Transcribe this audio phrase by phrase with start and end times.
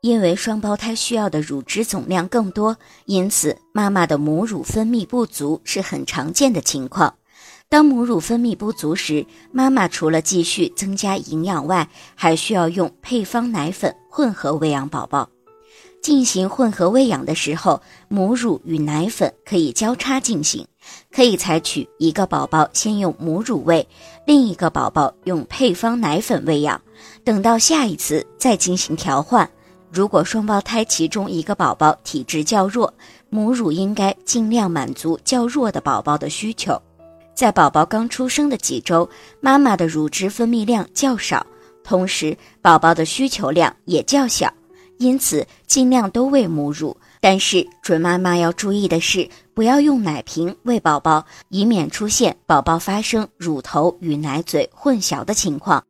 [0.00, 7.14] 因为双胞胎需要的乳汁总量更多，因此妈妈的母乳分泌不足是很常见的情况。
[7.68, 15.28] 当母乳分泌不足时，妈妈除了继续增加营养外，还需要用配方奶粉混合喂养宝宝。
[16.02, 20.66] 进行混合喂养的时候，母乳与奶粉可以交叉进行，
[21.12, 23.86] 可以采取一个宝宝先用母乳喂，
[24.26, 26.80] 另一个宝宝用配方奶粉喂养，
[27.22, 29.48] 等到下一次再进行调换。
[29.92, 32.92] 如果双胞胎其中一个宝宝体质较弱，
[33.28, 36.80] 母乳应该尽量满足较弱的宝宝的需求。
[37.34, 39.08] 在宝宝刚出生的几周，
[39.40, 41.44] 妈妈的乳汁分泌量较少，
[41.82, 44.52] 同时宝宝的需求量也较小，
[44.98, 46.96] 因此尽量都喂母乳。
[47.20, 55.82] 但是准妈妈要注意的是，不要用奶瓶喂宝宝，以免出现宝宝发生乳头与奶嘴混淆的情况。